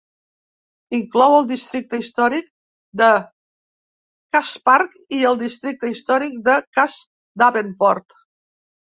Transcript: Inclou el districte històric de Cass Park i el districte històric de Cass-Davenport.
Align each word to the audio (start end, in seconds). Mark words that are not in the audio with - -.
Inclou 0.99 1.33
el 1.39 1.43
districte 1.49 1.97
històric 2.03 2.47
de 3.01 3.09
Cass 4.37 4.53
Park 4.69 4.95
i 5.17 5.19
el 5.33 5.37
districte 5.41 5.91
històric 5.91 6.39
de 6.49 6.57
Cass-Davenport. 6.79 8.17